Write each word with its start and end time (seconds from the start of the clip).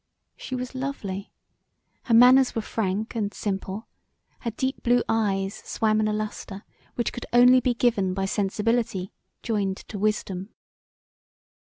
She 0.35 0.55
was 0.55 0.73
lovely; 0.73 1.31
her 2.05 2.15
manners 2.15 2.55
were 2.55 2.63
frank 2.63 3.13
and 3.13 3.31
simple; 3.35 3.87
her 4.39 4.49
deep 4.49 4.81
blue 4.81 5.03
eyes 5.07 5.53
swam 5.63 5.99
in 5.99 6.07
a 6.07 6.11
lustre 6.11 6.63
which 6.95 7.13
could 7.13 7.27
only 7.31 7.59
be 7.59 7.75
given 7.75 8.15
by 8.15 8.25
sensibility 8.25 9.13
joined 9.43 9.77
to 9.77 9.99
wisdom. 9.99 10.55